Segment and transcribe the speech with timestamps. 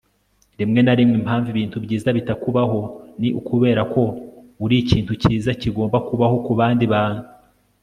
[0.59, 2.79] rimwe na rimwe, impamvu ibintu byiza bitakubaho
[3.19, 4.01] ni ukubera ko
[4.63, 7.23] uri ikintu cyiza kigomba kubaho ku bandi bantu